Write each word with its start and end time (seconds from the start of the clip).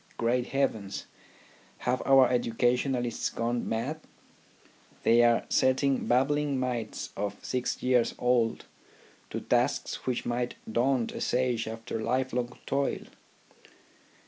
Great 0.17 0.47
heavens! 0.47 1.05
Have 1.77 2.01
our 2.07 2.27
educa 2.27 2.73
tionists 2.73 3.35
gone 3.35 3.69
mad? 3.69 3.99
They 5.03 5.21
are 5.23 5.45
setting 5.49 6.07
babbling 6.07 6.59
mites 6.59 7.11
of 7.15 7.37
six 7.45 7.83
years 7.83 8.15
old 8.17 8.65
to 9.29 9.41
tasks 9.41 10.07
which 10.07 10.25
might 10.25 10.55
daunt 10.67 11.11
a 11.11 11.21
sage 11.21 11.67
after 11.67 12.01
lifelong 12.01 12.57
toil. 12.65 13.03